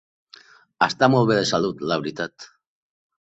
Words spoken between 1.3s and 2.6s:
bé de salut, la veritat.